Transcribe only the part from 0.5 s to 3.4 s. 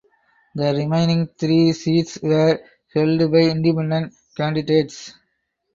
The remaining three seats were held by